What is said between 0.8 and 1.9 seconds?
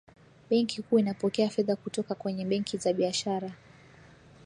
kuu inapokea fedha